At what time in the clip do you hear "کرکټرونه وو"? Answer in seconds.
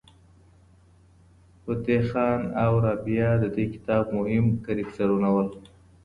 4.65-5.45